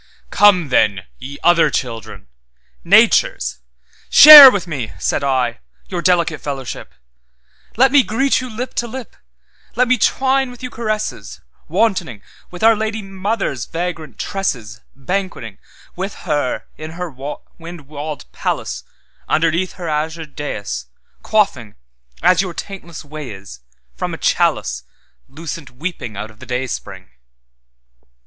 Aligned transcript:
'Come 0.31 0.69
then, 0.69 1.01
ye 1.19 1.37
other 1.43 1.69
children, 1.69 2.27
Nature's—shareWith 2.83 4.65
me' 4.65 4.93
(said 4.97 5.23
I) 5.23 5.59
'your 5.89 6.01
delicate 6.01 6.41
fellowship; 6.41 6.95
Let 7.77 7.91
me 7.91 8.01
greet 8.01 8.41
you 8.41 8.49
lip 8.49 8.73
to 8.81 8.87
lip, 8.87 9.15
Let 9.75 9.87
me 9.87 9.99
twine 9.99 10.49
with 10.49 10.63
you 10.63 10.71
caresses, 10.71 11.39
WantoningWith 11.69 12.63
our 12.63 12.75
Lady 12.75 13.03
Mother's 13.03 13.65
vagrant 13.65 14.17
tresses, 14.17 14.81
BanquetingWith 14.97 16.23
her 16.23 16.63
in 16.77 16.93
her 16.97 17.11
wind 17.59 17.81
walled 17.81 18.25
palace, 18.31 18.83
Underneath 19.29 19.73
her 19.73 19.87
azured 19.87 20.35
daïs, 20.35 20.85
Quaffing, 21.21 21.75
as 22.23 22.41
your 22.41 22.55
taintless 22.55 23.05
way 23.05 23.29
is, 23.29 23.59
From 23.93 24.15
a 24.15 24.17
chaliceLucent 24.17 25.69
weeping 25.77 26.17
out 26.17 26.31
of 26.31 26.39
the 26.39 26.47
dayspring. 26.47 27.11